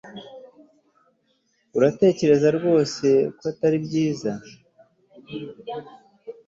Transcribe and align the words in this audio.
uratekereza 1.77 2.47
rwose 2.57 3.07
ko 3.37 3.43
atari 3.51 3.77
byiza 3.85 4.31